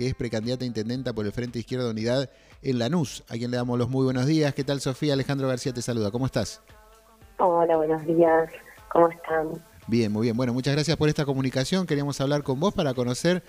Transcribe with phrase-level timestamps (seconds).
[0.00, 2.30] que es precandidata a intendenta por el Frente Izquierda Unidad
[2.62, 4.54] en Lanús, a quien le damos los muy buenos días.
[4.54, 5.12] ¿Qué tal, Sofía?
[5.12, 6.10] Alejandro García te saluda.
[6.10, 6.62] ¿Cómo estás?
[7.36, 8.50] Hola, buenos días.
[8.90, 9.62] ¿Cómo están?
[9.88, 10.38] Bien, muy bien.
[10.38, 11.86] Bueno, muchas gracias por esta comunicación.
[11.86, 13.42] Queríamos hablar con vos para conocer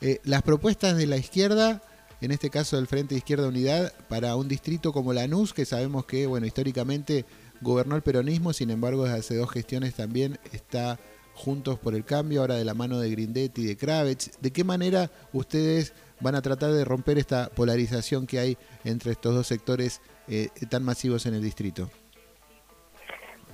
[0.00, 1.80] eh, las propuestas de la izquierda,
[2.20, 6.26] en este caso del Frente Izquierda Unidad, para un distrito como Lanús, que sabemos que,
[6.26, 7.26] bueno, históricamente
[7.60, 10.98] gobernó el peronismo, sin embargo, desde hace dos gestiones también está
[11.34, 14.40] Juntos por el Cambio, ahora de la mano de Grindetti y de Kravitz.
[14.40, 19.34] ¿De qué manera ustedes van a tratar de romper esta polarización que hay entre estos
[19.34, 21.90] dos sectores eh, tan masivos en el distrito?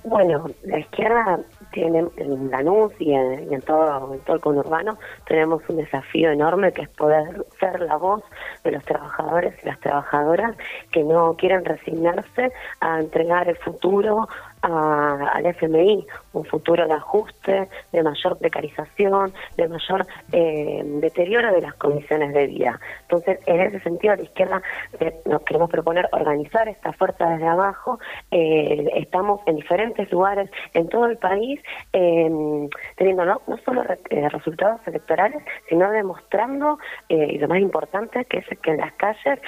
[0.03, 1.39] Bueno, la izquierda
[1.73, 6.31] tiene en Lanús y en, y en todo, en todo el conurbano tenemos un desafío
[6.31, 8.23] enorme que es poder ser la voz
[8.63, 10.55] de los trabajadores y las trabajadoras
[10.91, 14.29] que no quieren resignarse a entregar el futuro
[14.61, 21.75] al FMI, un futuro de ajuste, de mayor precarización, de mayor eh, deterioro de las
[21.75, 22.79] condiciones de vida.
[23.03, 24.61] Entonces, en ese sentido, la izquierda
[24.99, 27.99] eh, nos queremos proponer organizar esta fuerza desde abajo.
[28.31, 31.61] Eh, estamos en diferentes lugares en todo el país,
[31.91, 38.71] teniendo no, no solo resultados electorales, sino demostrando, y lo más importante, que es que
[38.71, 39.39] en las calles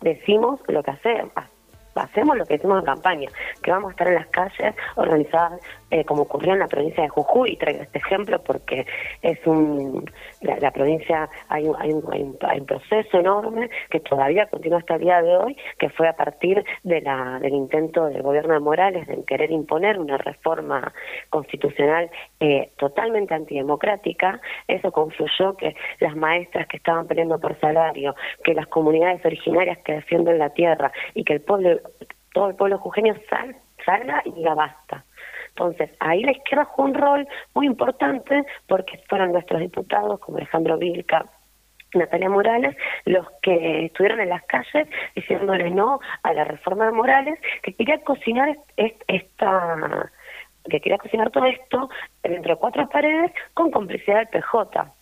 [0.00, 1.51] decimos lo que hacemos
[1.94, 3.28] hacemos lo que hicimos en campaña,
[3.62, 7.08] que vamos a estar en las calles organizadas eh, como ocurrió en la provincia de
[7.10, 8.86] Jujuy, y traigo este ejemplo porque
[9.20, 14.78] es un la, provincia hay un, hay, un, hay, un, proceso enorme que todavía continúa
[14.78, 18.54] hasta el día de hoy, que fue a partir de la, del intento del gobierno
[18.54, 20.92] de Morales de querer imponer una reforma
[21.28, 28.54] constitucional eh, totalmente antidemocrática, eso confluyó que las maestras que estaban peleando por salario, que
[28.54, 31.80] las comunidades originarias que defienden la tierra y que el pueblo,
[32.32, 33.14] todo el pueblo jujeño
[33.84, 35.04] salga y diga basta
[35.54, 40.78] entonces, ahí la izquierda jugó un rol muy importante porque fueron nuestros diputados como Alejandro
[40.78, 41.26] Vilca,
[41.94, 42.74] Natalia Morales,
[43.04, 47.98] los que estuvieron en las calles diciéndole no a la reforma de Morales, que quería
[48.02, 48.56] cocinar
[49.06, 50.10] esta
[50.70, 51.90] que quería cocinar todo esto
[52.22, 54.92] dentro de cuatro paredes con complicidad del PJ.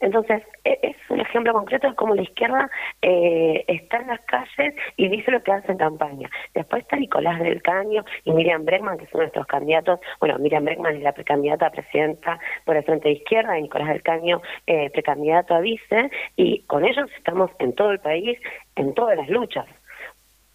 [0.00, 2.70] Entonces, e, es un ejemplo concreto de cómo la izquierda
[3.02, 6.30] eh, está en las calles y dice lo que hace en campaña.
[6.54, 10.00] Después está Nicolás del Caño y Miriam Bregman, que son nuestros candidatos.
[10.20, 13.88] Bueno, Miriam Bregman es la precandidata a presidenta por el Frente de Izquierda y Nicolás
[13.88, 16.10] del Caño eh, precandidato a vice.
[16.36, 18.38] Y con ellos estamos en todo el país,
[18.76, 19.66] en todas las luchas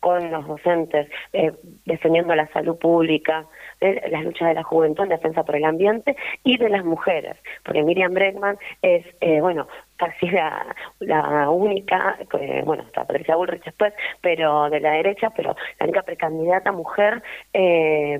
[0.03, 1.53] con los docentes, eh,
[1.85, 3.45] defendiendo la salud pública,
[3.79, 7.83] las luchas de la juventud en defensa por el ambiente y de las mujeres, porque
[7.83, 9.65] Miriam Bregman es, eh, bueno,
[9.95, 12.17] casi la, la única,
[12.65, 18.19] bueno, está Patricia Bullrich después, pero de la derecha, pero la única precandidata mujer, eh,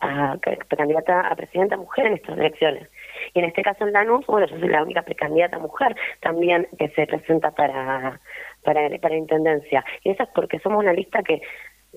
[0.00, 0.36] a,
[0.68, 2.88] precandidata a presidenta mujer en estas elecciones.
[3.34, 6.88] Y en este caso en Lanús, bueno, yo soy la única precandidata mujer también que
[6.88, 8.20] se presenta para
[8.62, 9.84] para, para intendencia.
[10.04, 11.40] Y eso es porque somos una lista que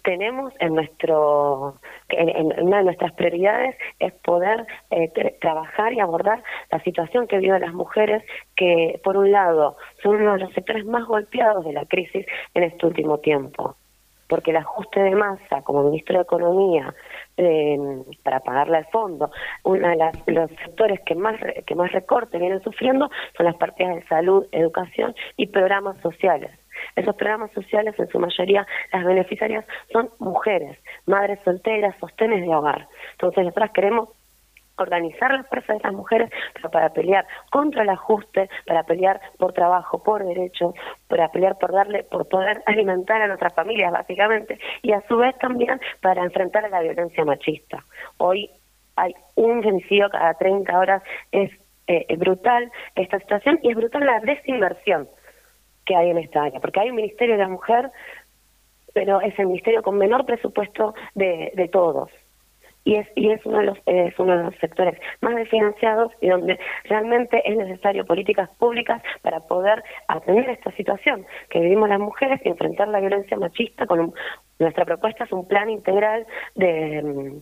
[0.03, 1.79] tenemos en nuestro
[2.09, 7.61] en, una de nuestras prioridades es poder eh, trabajar y abordar la situación que viven
[7.61, 8.23] las mujeres
[8.55, 12.25] que por un lado son uno de los sectores más golpeados de la crisis
[12.55, 13.75] en este último tiempo
[14.27, 16.93] porque el ajuste de masa como ministro de economía
[17.37, 17.77] eh,
[18.23, 19.31] para pagarle al fondo
[19.63, 24.07] uno de los sectores que más que más recortes vienen sufriendo son las partidas de
[24.07, 26.51] salud educación y programas sociales
[26.95, 32.87] esos programas sociales, en su mayoría, las beneficiarias son mujeres, madres solteras, sostenes de hogar.
[33.13, 34.09] Entonces, nosotras queremos
[34.77, 39.53] organizar las fuerzas de las mujeres pero para pelear contra el ajuste, para pelear por
[39.53, 40.73] trabajo, por derechos,
[41.07, 45.37] para pelear por darle, por poder alimentar a nuestras familias básicamente y a su vez
[45.39, 47.83] también para enfrentar a la violencia machista.
[48.17, 48.49] Hoy
[48.95, 51.51] hay un femicidio cada 30 horas, es
[51.87, 55.07] eh, brutal esta situación y es brutal la desinversión
[55.85, 57.91] que hay en esta área, porque hay un Ministerio de la Mujer,
[58.93, 62.09] pero es el ministerio con menor presupuesto de, de todos.
[62.85, 66.27] Y es, y es uno de los es uno de los sectores más desfinanciados y
[66.27, 72.41] donde realmente es necesario políticas públicas para poder atender esta situación que vivimos las mujeres
[72.43, 74.13] y enfrentar la violencia machista con
[74.59, 76.25] nuestra propuesta es un plan integral
[76.55, 77.41] de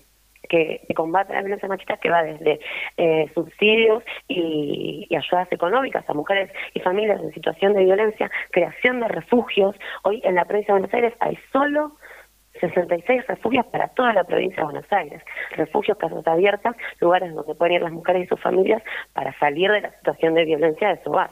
[0.52, 2.60] que, combate la violencia machista que va desde
[2.98, 9.08] eh, subsidios y, ayudas económicas a mujeres y familias en situación de violencia, creación de
[9.08, 9.76] refugios.
[10.04, 11.94] Hoy en la provincia de Buenos Aires hay solo
[12.60, 15.22] 66 refugios para toda la provincia de Buenos Aires.
[15.56, 18.82] Refugios, casas abiertas, lugares donde pueden ir las mujeres y sus familias
[19.14, 21.32] para salir de la situación de violencia de su hogar.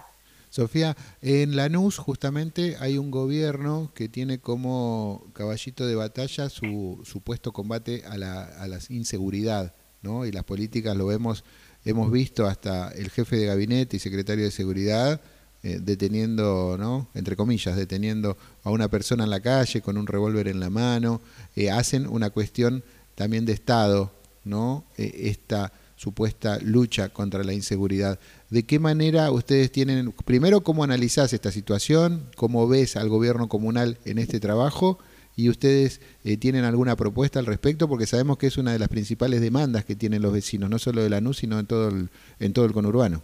[0.49, 7.51] Sofía, en Lanús justamente hay un gobierno que tiene como caballito de batalla su supuesto
[7.53, 10.25] combate a la, a la inseguridad, ¿no?
[10.25, 11.45] Y las políticas lo vemos,
[11.85, 15.21] hemos visto hasta el jefe de gabinete y secretario de seguridad
[15.61, 17.09] eh, deteniendo, ¿no?
[17.13, 21.19] entre comillas, deteniendo a una persona en la calle con un revólver en la mano,
[21.53, 22.81] eh, hacen una cuestión
[23.15, 24.09] también de Estado,
[24.45, 24.85] ¿no?
[24.97, 28.21] Eh, esta supuesta lucha contra la inseguridad.
[28.49, 33.97] ¿De qué manera ustedes tienen, primero, cómo analizás esta situación, cómo ves al gobierno comunal
[34.05, 34.97] en este trabajo
[35.35, 35.99] y ustedes
[36.39, 37.89] tienen alguna propuesta al respecto?
[37.89, 41.03] Porque sabemos que es una de las principales demandas que tienen los vecinos, no solo
[41.03, 42.09] de la NUS, sino en todo el,
[42.39, 43.21] en todo el conurbano.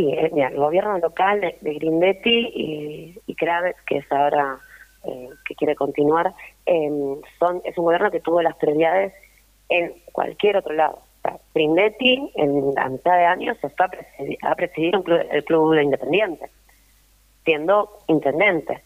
[0.00, 4.58] Sí, eh, el gobierno local de, Grindetti y, y que es ahora
[5.04, 6.32] eh, que quiere continuar,
[6.64, 9.12] em, son es un gobierno que tuvo las prioridades
[9.68, 11.00] en cualquier otro lado.
[11.54, 13.90] Grindetti en la mitad de años está
[14.42, 16.46] ha presidido el club de Independiente,
[17.44, 18.80] siendo intendente.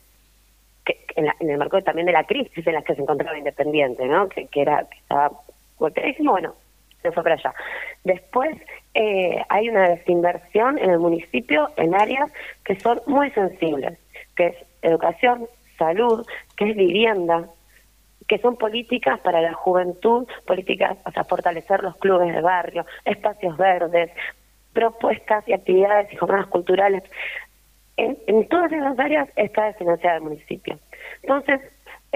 [0.84, 4.28] Que, en, el marco también de la crisis en la que se encontraba Independiente, ¿no?
[4.28, 5.30] Que, que era que estaba
[5.78, 6.54] golpeadísimo, bueno,
[7.04, 7.54] se fue para allá.
[8.02, 8.56] Después
[8.94, 12.32] eh, hay una desinversión en el municipio en áreas
[12.64, 13.98] que son muy sensibles,
[14.36, 15.46] que es educación,
[15.78, 17.44] salud, que es vivienda,
[18.26, 24.10] que son políticas para la juventud, políticas para fortalecer los clubes de barrio, espacios verdes,
[24.72, 27.02] propuestas y actividades y jornadas culturales.
[27.98, 30.78] En, en todas esas áreas está desfinanciada el municipio.
[31.22, 31.60] Entonces,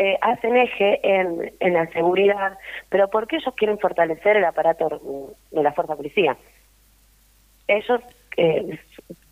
[0.00, 2.56] eh, hacen eje en, en la seguridad,
[2.88, 6.36] pero ¿por qué ellos quieren fortalecer el aparato de la fuerza policía?
[7.66, 8.00] Ellos
[8.36, 8.78] eh,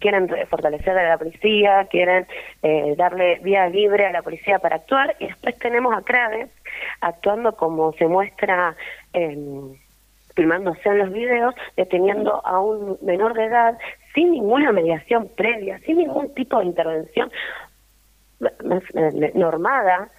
[0.00, 2.26] quieren fortalecer a la policía, quieren
[2.64, 6.50] eh, darle vía libre a la policía para actuar y después tenemos a Kraves
[7.00, 8.74] actuando como se muestra
[10.34, 13.78] filmándose en los videos, deteniendo a un menor de edad
[14.14, 17.30] sin ninguna mediación previa, sin ningún tipo de intervención
[19.34, 20.10] normada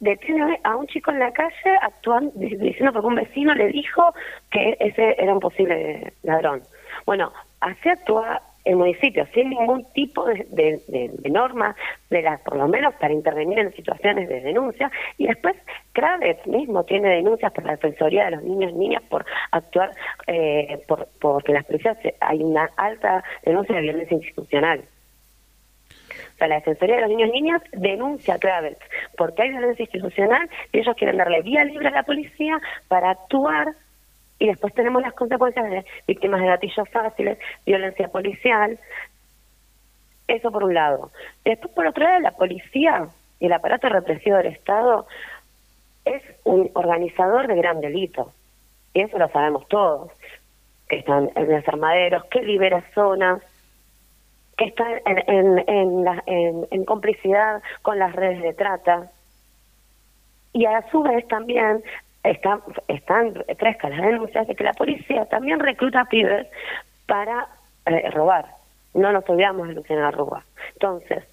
[0.00, 4.14] detiene a un chico en la calle actuando, diciendo porque un vecino le dijo
[4.50, 6.62] que ese era un posible ladrón.
[7.06, 11.76] Bueno, así actúa el municipio sin ningún tipo de, norma,
[12.10, 14.90] de las, por lo menos para intervenir en situaciones de denuncia.
[15.18, 15.54] Y después,
[15.92, 19.90] Kravet mismo tiene denuncias por la Defensoría de los Niños y Niñas por actuar,
[20.26, 24.82] eh, por, porque las policías hay una alta denuncia de violencia institucional.
[26.34, 28.78] O sea, la Defensoría de los Niños y Niñas denuncia a Kravet
[29.16, 33.68] porque hay violencia institucional y ellos quieren darle vía libre a la policía para actuar
[34.38, 38.78] y después tenemos las consecuencias de víctimas de gatillos fáciles, violencia policial,
[40.26, 41.10] eso por un lado.
[41.44, 43.08] Después por otro lado la policía
[43.38, 45.06] y el aparato represivo del Estado
[46.04, 48.32] es un organizador de gran delito
[48.92, 50.12] y eso lo sabemos todos,
[50.88, 53.42] que están en los armaderos, que libera zonas,
[54.56, 59.10] que está en, en, en, complicidad con las redes de trata.
[60.52, 61.82] Y a su vez también
[62.22, 66.46] están, están frescas las denuncias de que la policía también recluta pibes
[67.06, 67.48] para
[67.86, 68.46] eh, robar.
[68.94, 70.44] No nos olvidamos de Luciana Rúa.
[70.74, 71.24] Entonces,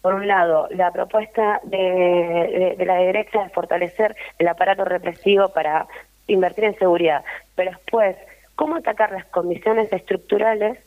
[0.00, 5.86] por un lado, la propuesta de, de, la derecha es fortalecer el aparato represivo para
[6.26, 7.24] invertir en seguridad,
[7.56, 8.16] pero después,
[8.54, 10.78] ¿cómo atacar las condiciones estructurales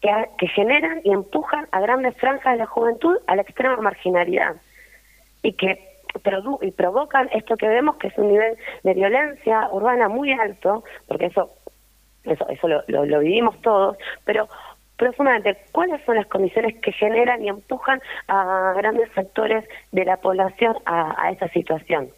[0.00, 4.56] que, generan y empujan a grandes franjas de la juventud a la extrema marginalidad
[5.42, 5.90] y que
[6.62, 11.26] y provocan esto que vemos que es un nivel de violencia urbana muy alto, porque
[11.26, 11.52] eso
[12.24, 14.48] eso, eso lo, lo, vivimos todos, pero
[14.96, 20.76] profundamente, ¿cuáles son las condiciones que generan y empujan a grandes sectores de la población
[20.84, 22.10] a, a esa situación?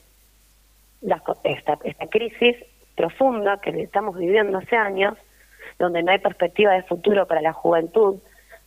[1.03, 2.57] La, esta, esta crisis
[2.97, 5.17] profunda que estamos viviendo hace años,
[5.79, 8.17] donde no hay perspectiva de futuro para la juventud,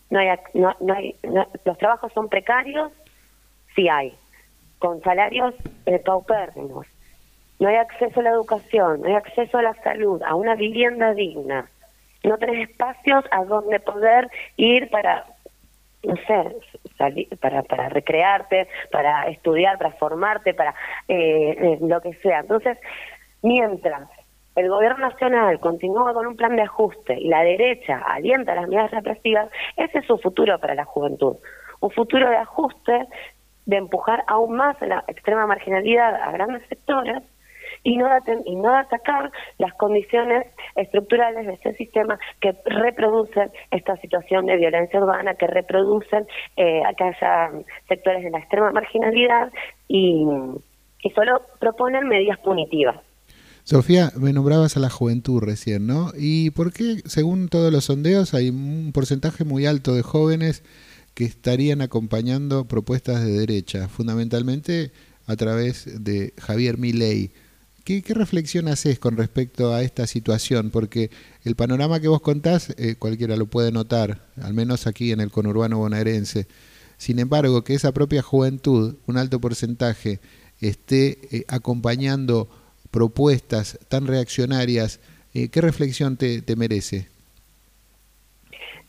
[0.09, 1.15] no hay, no, hay
[1.63, 2.91] los trabajos son precarios,
[3.75, 4.15] sí hay,
[4.79, 5.53] con salarios
[5.85, 6.87] eh, paupérrimos,
[7.59, 11.13] no hay acceso a la educación, no hay acceso a la salud, a una vivienda
[11.13, 11.69] digna,
[12.23, 15.25] no tenés espacios a donde poder ir para,
[16.03, 16.55] no sé,
[16.97, 20.73] salir, para, para recrearte, para estudiar, para formarte, para
[21.07, 22.39] eh, eh, lo que sea.
[22.39, 22.77] Entonces,
[23.41, 24.09] mientras
[24.55, 28.91] el gobierno nacional continúa con un plan de ajuste y la derecha alienta las medidas
[28.91, 31.35] represivas, ese es su futuro para la juventud.
[31.81, 33.07] Un futuro de ajuste,
[33.65, 37.21] de empujar aún más la extrema marginalidad a grandes sectores
[37.83, 38.07] y no,
[38.45, 44.99] y no atacar las condiciones estructurales de ese sistema que reproducen esta situación de violencia
[44.99, 47.51] urbana, que reproducen eh, que haya
[47.87, 49.51] sectores de la extrema marginalidad
[49.87, 50.25] y,
[51.01, 53.04] y solo proponen medidas punitivas.
[53.65, 56.13] Sofía, me nombrabas a la juventud recién, ¿no?
[56.15, 60.61] ¿Y por qué, según todos los sondeos, hay un porcentaje muy alto de jóvenes
[61.15, 64.91] que estarían acompañando propuestas de derecha, fundamentalmente
[65.25, 67.31] a través de Javier Milei?
[67.83, 70.69] ¿Qué, reflexión haces con respecto a esta situación?
[70.69, 71.09] Porque
[71.43, 75.31] el panorama que vos contás, eh, cualquiera lo puede notar, al menos aquí en el
[75.31, 76.47] conurbano bonaerense.
[76.99, 80.19] Sin embargo, que esa propia juventud, un alto porcentaje,
[80.61, 82.47] esté eh, acompañando
[82.95, 85.01] propuestas tan reaccionarias,
[85.33, 87.09] eh, ¿qué reflexión te, merece?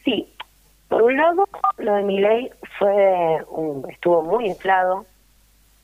[0.05, 0.29] Sí,
[0.87, 1.49] por un lado,
[1.79, 2.49] lo de mi ley
[2.79, 3.39] fue
[3.91, 5.07] estuvo muy inflado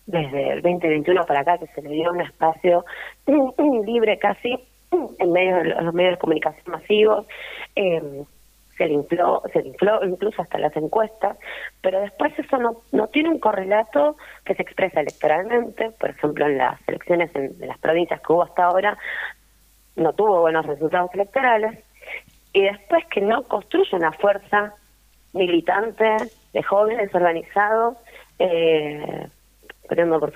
[0.06, 2.84] desde el 2021 para acá, que se le dio un espacio
[3.84, 4.56] libre casi
[5.18, 7.26] en medio de los medios de comunicación masivos.
[7.74, 8.22] Eh,
[8.76, 11.36] se le infló, se infló incluso hasta las encuestas,
[11.80, 16.58] pero después eso no, no tiene un correlato que se expresa electoralmente, por ejemplo en
[16.58, 18.96] las elecciones en, las provincias que hubo hasta ahora,
[19.96, 21.78] no tuvo buenos resultados electorales,
[22.52, 24.74] y después que no construye una fuerza
[25.32, 26.16] militante
[26.52, 27.96] de jóvenes organizados,
[28.38, 29.28] eh,
[29.88, 30.32] por,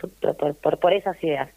[0.60, 1.48] por, por, esas ideas.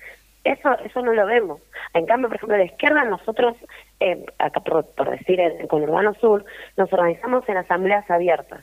[0.49, 1.61] Eso, eso no lo vemos.
[1.93, 3.55] En cambio, por ejemplo, de izquierda, nosotros,
[3.99, 6.43] eh, acá por, decir con Urbano Sur,
[6.75, 8.61] nos organizamos en asambleas abiertas.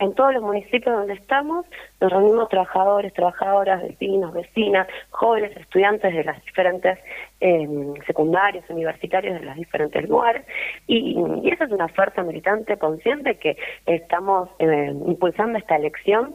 [0.00, 1.66] En todos los municipios donde estamos,
[2.00, 6.98] nos reunimos trabajadores, trabajadoras, vecinos, vecinas, jóvenes, estudiantes de las diferentes
[7.40, 7.68] eh,
[8.08, 10.44] secundarios, universitarios de los diferentes lugares.
[10.88, 11.16] Y,
[11.48, 13.56] esa es una fuerza militante consciente que
[13.86, 16.34] estamos eh, impulsando esta elección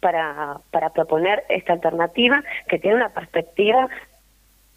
[0.00, 3.88] para, para proponer esta alternativa que tiene una perspectiva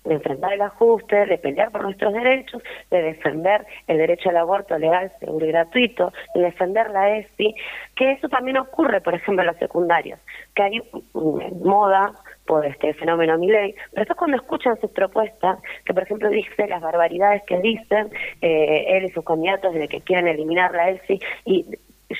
[0.05, 4.77] de enfrentar el ajuste, de pelear por nuestros derechos, de defender el derecho al aborto
[4.77, 7.53] legal, seguro y gratuito, de defender la ESI,
[7.95, 10.19] que eso también ocurre, por ejemplo, en los secundarios,
[10.55, 10.81] que hay
[11.13, 12.13] moda
[12.45, 16.81] por este fenómeno ley, pero después cuando escuchan sus propuestas, que por ejemplo dice las
[16.81, 18.09] barbaridades que dicen
[18.41, 21.65] eh, él y sus candidatos de que quieren eliminar la ESI, y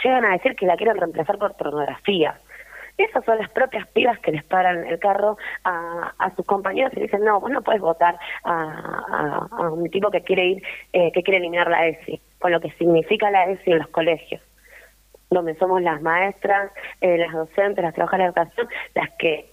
[0.04, 2.40] llegan a decir que la quieren reemplazar por pornografía.
[3.00, 7.24] Esas son las propias pibas que les paran el carro a, sus compañeros y dicen,
[7.24, 11.70] no, vos no puedes votar a, un tipo que quiere ir, eh, que quiere eliminar
[11.70, 14.42] la ESI, con lo que significa la ESI en los colegios
[15.30, 19.48] donde somos las maestras, eh, las docentes, las trabajadoras de educación, las que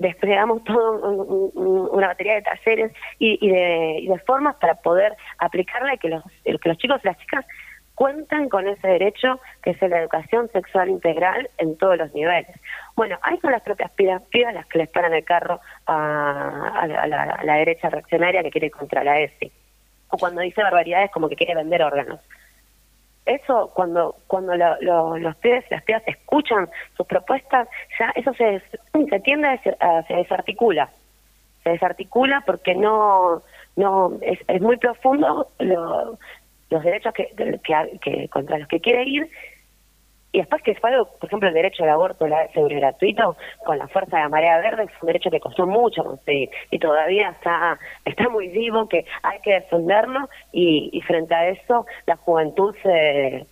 [0.00, 5.98] desplegamos toda una batería de talleres y, de, y, de, formas para poder aplicarla y
[5.98, 7.46] que los, que los chicos y las chicas
[8.00, 12.48] cuentan con ese derecho que es la educación sexual integral en todos los niveles.
[12.96, 16.86] Bueno, ahí son las propias pidas, las que les paran el carro a,
[17.44, 19.52] la, derecha reaccionaria que quiere ir contra la ESI.
[20.08, 22.20] O cuando dice barbaridades como que quiere vender órganos.
[23.26, 28.62] Eso, cuando cuando los pibes las pibas escuchan sus propuestas, ya eso se,
[29.10, 30.88] se tiende a, se desarticula.
[31.64, 33.42] Se desarticula porque no
[33.76, 36.18] no es, es muy profundo lo,
[36.70, 39.28] los derechos que, contra los que quiere ir
[40.32, 44.16] y después que fue por ejemplo, el derecho al aborto seguro gratuito, con la fuerza
[44.16, 48.28] de la marea verde, es un derecho que costó mucho conseguir y todavía está, está
[48.28, 53.44] muy vivo, que hay que defenderlo y, frente a eso la juventud se,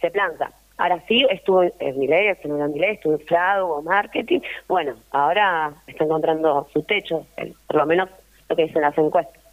[0.00, 0.50] se planta.
[0.78, 4.40] Ahora sí, estuvo en mi ley, en mi ley, estuvo inflado, hubo marketing.
[4.68, 7.26] Bueno, ahora está encontrando su techo,
[7.66, 8.08] por lo menos
[8.48, 9.45] lo que dicen las encuestas.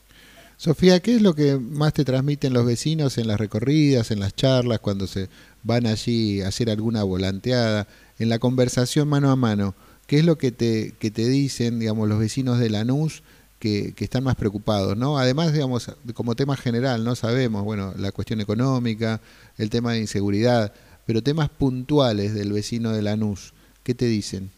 [0.64, 4.34] Sofía, ¿qué es lo que más te transmiten los vecinos en las recorridas, en las
[4.34, 5.28] charlas, cuando se
[5.62, 7.86] van allí a hacer alguna volanteada,
[8.18, 9.76] en la conversación mano a mano?
[10.08, 13.24] ¿Qué es lo que te, que te dicen, digamos, los vecinos de Lanús
[13.60, 15.18] que, que están más preocupados, ¿no?
[15.18, 17.16] Además, digamos, como tema general, ¿no?
[17.16, 19.20] Sabemos, bueno, la cuestión económica,
[19.58, 20.72] el tema de inseguridad,
[21.06, 23.54] pero temas puntuales del vecino de Lanús,
[23.84, 24.50] ¿qué te dicen?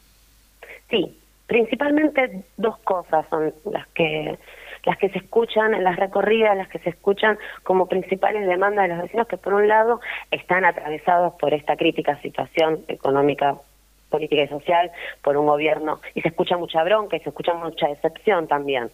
[0.88, 4.38] Sí, principalmente dos cosas son las que
[4.86, 8.96] las que se escuchan en las recorridas, las que se escuchan como principales demandas de
[8.96, 10.00] los vecinos, que por un lado
[10.32, 13.56] están atravesados por esta crítica situación económica
[14.10, 17.88] política y social por un gobierno y se escucha mucha bronca y se escucha mucha
[17.88, 18.90] decepción también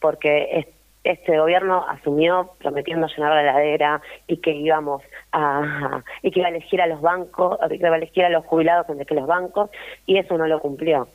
[0.00, 0.66] porque
[1.02, 6.50] este gobierno asumió prometiendo llenar la heladera y que íbamos a y que iba a
[6.50, 9.70] elegir a los bancos que iba a elegir a los jubilados vez que los bancos
[10.06, 11.08] y eso no lo cumplió.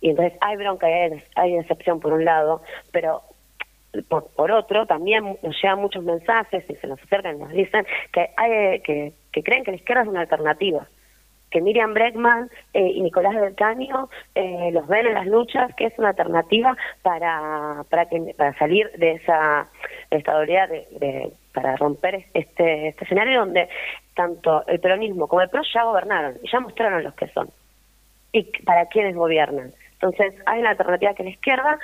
[0.00, 3.22] Y entonces hay bronca y hay decepción por un lado pero
[4.08, 7.86] por, por otro, también nos llegan muchos mensajes y se nos acercan y nos dicen
[8.12, 10.86] que, hay, que, que creen que la izquierda es una alternativa
[11.50, 15.86] que Miriam Breckman eh, y Nicolás del Caño eh, los ven en las luchas, que
[15.86, 19.68] es una alternativa para para, que, para salir de esa
[20.10, 23.68] estabilidad, de, de, para romper este, este escenario donde
[24.14, 27.48] tanto el peronismo como el PRO ya gobernaron y ya mostraron los que son
[28.32, 29.72] y para quienes gobiernan.
[29.94, 31.78] Entonces hay una alternativa que la izquierda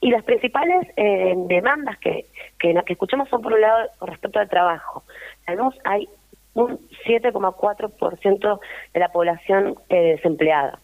[0.00, 2.26] y las principales eh, demandas que,
[2.58, 5.04] que, escuchamos son, por un lado, con respecto al trabajo.
[5.46, 6.08] En hay
[6.54, 8.60] un 7,4%
[8.94, 10.78] de la población eh, desempleada.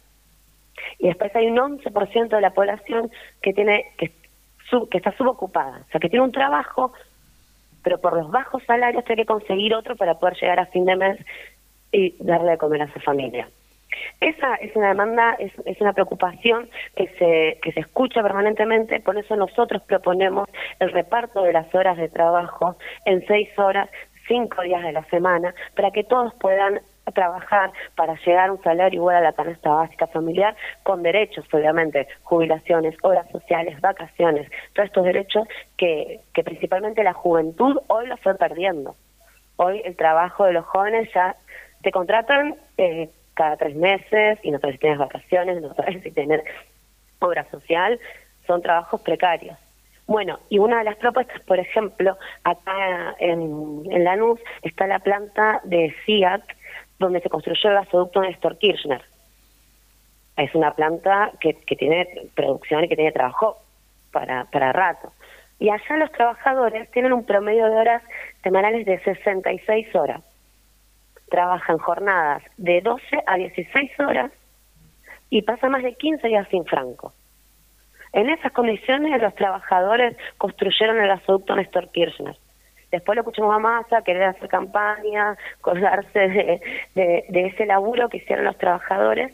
[0.99, 4.12] Y después hay un 11% de la población que tiene que
[4.90, 6.92] que está subocupada, o sea, que tiene un trabajo,
[7.82, 10.96] pero por los bajos salarios tiene que conseguir otro para poder llegar a fin de
[10.96, 11.20] mes
[11.92, 13.49] y darle de comer a su familia.
[14.20, 19.18] Esa es una demanda, es, es, una preocupación que se, que se escucha permanentemente, por
[19.18, 20.48] eso nosotros proponemos
[20.80, 23.88] el reparto de las horas de trabajo en seis horas,
[24.26, 26.80] cinco días de la semana, para que todos puedan
[27.12, 32.08] trabajar para llegar a un salario igual a la canasta básica familiar, con derechos, obviamente,
[32.22, 38.34] jubilaciones, horas sociales, vacaciones, todos estos derechos que, que principalmente la juventud hoy los fue
[38.34, 38.96] perdiendo.
[39.56, 41.36] Hoy el trabajo de los jóvenes ya
[41.82, 46.10] te contratan eh, cada tres meses y no sabes si tienes vacaciones, no sabes si
[46.10, 46.42] tener
[47.20, 48.00] obra social,
[48.46, 49.56] son trabajos precarios.
[50.06, 55.94] Bueno, y una de las propuestas, por ejemplo, acá en, Lanús está la planta de
[56.04, 56.42] Fiat,
[56.98, 59.02] donde se construyó el gasoducto Néstor Kirchner.
[60.36, 63.58] Es una planta que, que tiene producción y que tiene trabajo
[64.12, 65.12] para, para rato.
[65.58, 68.02] Y allá los trabajadores tienen un promedio de horas
[68.42, 70.22] semanales de 66 horas
[71.28, 74.33] trabajan jornadas de 12 a 16 horas
[75.30, 77.12] y pasa más de 15 días sin franco.
[78.12, 82.37] En esas condiciones los trabajadores construyeron el gasoducto Néstor Kirchner.
[82.90, 86.61] Después lo escuchamos a Massa querer hacer campaña, colgarse
[86.95, 89.33] de, ese laburo que hicieron los trabajadores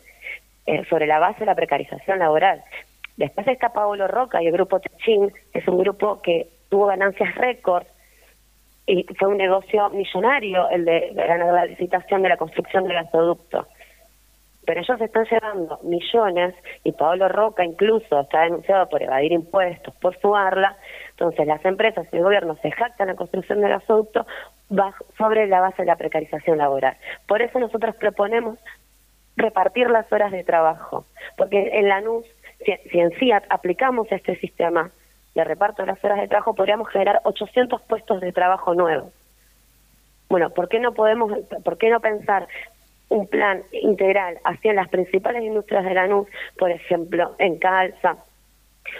[0.67, 2.65] eh, sobre la base de la precarización laboral.
[3.17, 7.85] Después está Pablo Roca y el grupo Techín, es un grupo que tuvo ganancias récord
[8.87, 13.67] y fue un negocio millonario el de, la licitación de la construcción del gasoducto.
[14.65, 20.19] Pero ellos están llevando millones y Pablo Roca incluso está denunciado por evadir impuestos, por
[20.21, 20.77] subarla.
[21.11, 24.27] Entonces las empresas y el gobierno se jactan la construcción del gasoducto
[25.19, 26.97] sobre la base de la precarización laboral.
[27.27, 28.59] Por eso nosotros proponemos
[29.37, 32.25] repartir las horas de trabajo, porque en la NUS,
[32.65, 34.91] si, si en sí aplicamos este sistema,
[35.35, 39.13] de reparto de las horas de trabajo, podríamos generar 800 puestos de trabajo nuevos.
[40.29, 41.33] Bueno, ¿por qué no podemos,
[41.65, 42.49] por qué no pensar
[43.09, 46.27] un plan integral hacia las principales industrias de la NUS,
[46.59, 48.17] por ejemplo, en calza,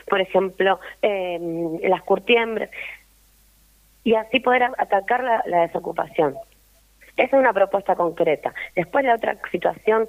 [0.09, 2.71] por ejemplo, en las curtiembres,
[4.05, 6.37] y así poder atacar la, la desocupación?
[7.17, 8.55] Esa es una propuesta concreta.
[8.75, 10.09] Después la otra situación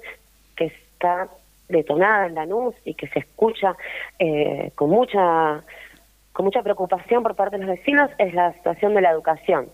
[0.56, 1.28] que está
[1.68, 3.76] detonada en la NUS y que se escucha
[4.18, 5.62] eh, con mucha
[6.34, 9.68] con mucha preocupación por parte de los vecinos es la situación de la educación,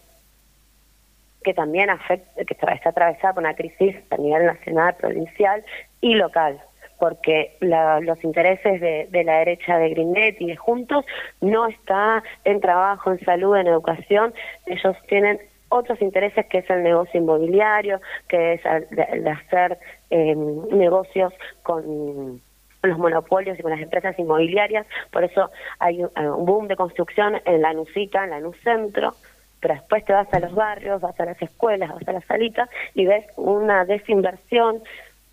[1.43, 5.65] que también afecta, que está atravesada por una crisis a nivel nacional, provincial
[6.03, 6.61] y local,
[6.99, 11.07] porque los intereses de, la derecha de Grindet y de Juntos
[11.41, 14.35] no está en trabajo, en salud, en educación,
[14.67, 19.79] ellos tienen otros intereses que es el negocio inmobiliario, que es el, de hacer
[20.11, 22.43] eh, negocios con
[22.89, 26.11] los monopolios y con las empresas inmobiliarias, por eso hay un,
[26.47, 29.15] boom de construcción en la Nusica, en la NUS Centro,
[29.61, 32.69] pero después te vas a los barrios, vas a las escuelas, vas a las salitas
[32.95, 34.83] y ves una desinversión,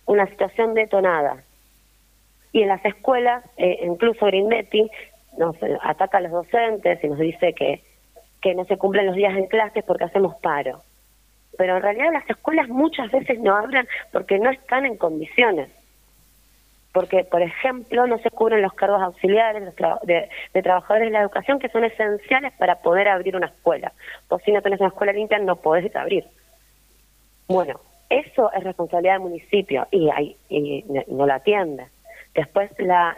[0.04, 1.42] una situación detonada.
[2.52, 4.90] Y en las escuelas, eh, incluso Grindetti
[5.38, 7.82] nos ataca a los docentes y nos dice que,
[8.42, 10.82] que no se cumplen los días en clases porque hacemos paro.
[11.56, 15.70] Pero en realidad las escuelas muchas veces no abren porque no están en condiciones
[16.92, 19.62] porque, por ejemplo, no se cubren los cargos auxiliares
[20.04, 23.92] de, trabajadores de la educación que son esenciales para poder abrir una escuela.
[24.28, 26.24] Vos si no tenés una escuela limpia no podés abrir.
[27.46, 30.36] Bueno, eso es responsabilidad del municipio y, hay,
[31.08, 31.86] no la atiende.
[32.34, 33.14] Después, la,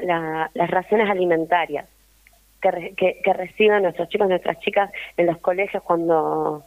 [0.54, 1.88] las raciones alimentarias
[2.60, 6.64] que, que reciben nuestros chicos y nuestras chicas en los colegios cuando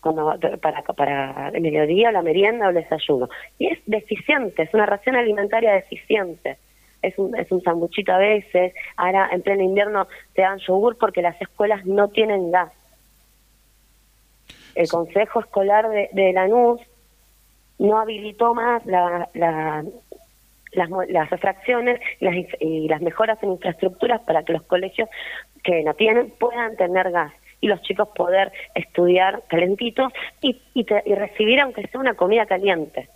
[0.00, 3.28] cuando para para el mediodía, la merienda o el desayuno.
[3.58, 6.56] Y es deficiente, es una ración alimentaria deficiente.
[7.02, 11.20] Es un, es un sanguchito a veces, ahora en pleno invierno te dan yogur porque
[11.20, 12.72] las escuelas no tienen gas.
[14.76, 16.80] El Consejo Escolar de, de Lanús
[17.78, 19.84] no habilitó más la, la,
[20.70, 25.08] las, las refracciones y las, y las mejoras en infraestructuras para que los colegios
[25.64, 31.60] que no tienen puedan tener gas y los chicos poder estudiar calentitos y, y, recibir
[31.60, 33.08] aunque sea una comida caliente.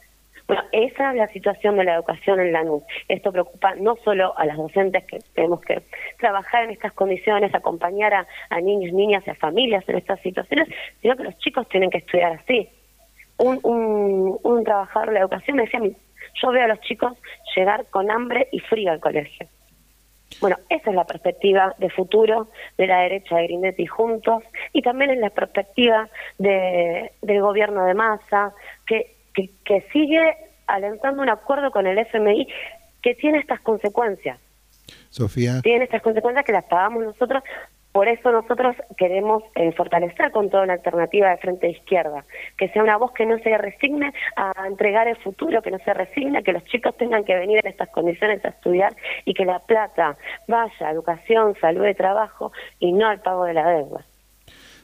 [0.46, 2.84] Bueno, esa es la situación de la educación en la NUS.
[3.08, 5.82] Esto preocupa no solo a las docentes que tenemos que
[6.20, 10.68] trabajar en estas condiciones, acompañar a, a niños, niñas y a familias en estas situaciones,
[11.02, 12.68] sino que los chicos tienen que estudiar así.
[13.38, 17.18] Un, un, un trabajador de la educación me decía, yo veo a los chicos
[17.56, 19.48] llegar con hambre y frío al colegio.
[20.40, 25.10] Bueno, esa es la perspectiva de futuro de la derecha de Grindetti juntos y también
[25.10, 26.08] es la perspectiva
[26.38, 28.52] de, del gobierno de Massa
[28.86, 30.36] que, que, sigue
[30.66, 32.48] alentando un acuerdo con el FMI
[33.02, 34.38] que tiene estas consecuencias.
[35.10, 35.60] Sofía.
[35.62, 37.42] Tienen estas consecuencias que las pagamos nosotros
[37.96, 42.26] por eso nosotros queremos eh, fortalecer con toda una alternativa de frente de izquierda,
[42.58, 45.94] que sea una voz que no se resigne a entregar el futuro, que no se
[45.94, 49.60] resigne que los chicos tengan que venir en estas condiciones a estudiar y que la
[49.60, 54.04] plata vaya a educación, salud y trabajo y no al pago de la deuda.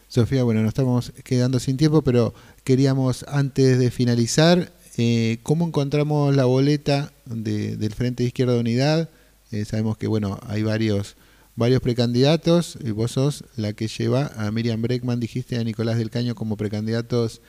[0.09, 2.33] Sofía, bueno, nos estamos quedando sin tiempo, pero
[2.65, 9.11] queríamos antes de finalizar, eh, ¿cómo encontramos la boleta del Frente de Izquierda de Unidad?
[9.51, 11.15] Eh, sabemos que, bueno, hay varios
[11.57, 16.11] varios precandidatos y vos sos la que lleva a Miriam Breckman, dijiste, a Nicolás del
[16.11, 17.43] Caño como precandidatos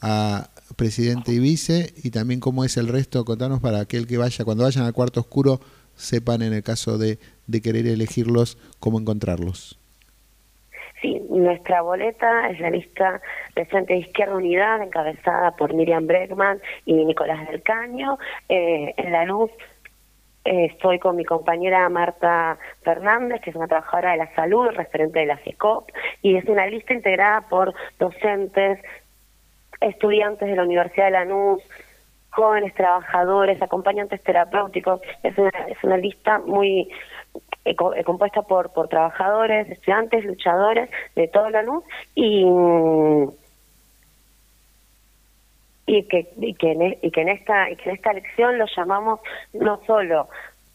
[0.00, 4.44] a presidente y vice y también cómo es el resto, contanos para aquel que vaya,
[4.44, 5.60] cuando vayan al cuarto oscuro,
[5.94, 9.78] sepan en el caso de, de querer elegirlos, cómo encontrarlos.
[11.02, 13.20] Sí, nuestra boleta es la lista
[13.54, 18.18] de Frente de Izquierda Unidad, encabezada por Miriam Breckman y Nicolás del Caño.
[18.48, 19.50] Eh, en la luz
[20.46, 25.18] eh, estoy con mi compañera Marta Fernández, que es una trabajadora de la salud, referente
[25.18, 25.90] de la FECOP,
[26.22, 28.80] y es una lista integrada por docentes,
[29.80, 31.62] estudiantes de la Universidad de Lanús,
[32.30, 35.00] jóvenes trabajadores, acompañantes terapéuticos.
[35.22, 36.88] Es una, es una lista muy
[37.64, 41.82] eh, eh, compuesta por, por trabajadores, estudiantes, luchadores de todo Lanús
[42.14, 42.44] y
[45.86, 48.58] y que, y que, en, e, y que en esta y que en esta elección
[48.58, 49.20] lo llamamos
[49.52, 50.28] no solo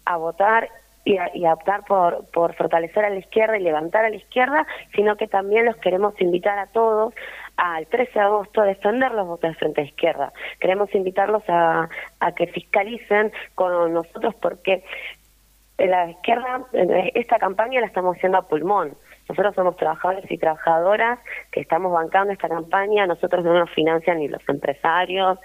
[0.05, 0.69] a votar
[1.03, 4.65] y a, y optar por, por fortalecer a la izquierda y levantar a la izquierda,
[4.95, 7.13] sino que también los queremos invitar a todos
[7.57, 10.33] al 13 de agosto a defender los votos de frente a izquierda.
[10.59, 14.83] Queremos invitarlos a, a que fiscalicen con nosotros porque
[15.77, 16.65] la izquierda,
[17.15, 18.95] esta campaña la estamos haciendo a pulmón.
[19.31, 21.17] Nosotros somos trabajadores y trabajadoras
[21.53, 25.39] que estamos bancando esta campaña, nosotros no nos financian ni los empresarios,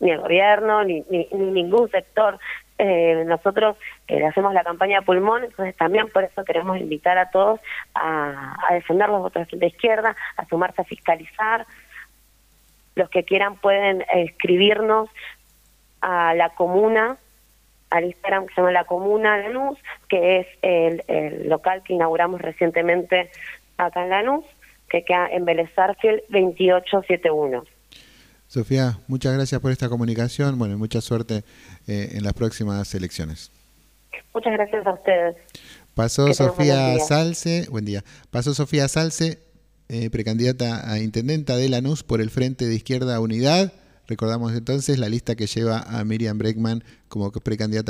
[0.00, 2.38] ni el gobierno, ni, ni, ningún sector.
[2.78, 7.60] Eh, nosotros eh, hacemos la campaña pulmón, entonces también por eso queremos invitar a todos
[7.94, 11.66] a, a defender los votos de izquierda, a sumarse a fiscalizar.
[12.94, 15.10] Los que quieran pueden escribirnos
[16.00, 17.18] a la comuna
[17.90, 23.30] al Instagram que se llama La Comuna Lanús, que es el, local que inauguramos recientemente
[23.76, 24.44] acá en Lanús,
[24.88, 27.64] que queda en Vélez 2871.
[28.46, 31.42] Sofía, muchas gracias por esta comunicación, bueno, y mucha suerte
[31.86, 33.52] eh, en las próximas elecciones.
[34.32, 35.36] Muchas gracias a ustedes.
[35.94, 38.04] Pasó Sofía Salce, buen día.
[38.30, 39.38] Pasó Sofía Salce,
[39.88, 43.72] eh, precandidata a intendenta de Lanús por el Frente de Izquierda Unidad.
[44.08, 47.86] Recordamos entonces la lista que lleva a Miriam Breckman como precandidata